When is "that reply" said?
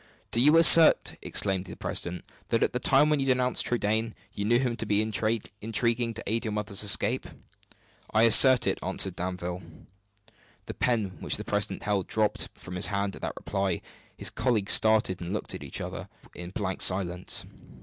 13.21-13.81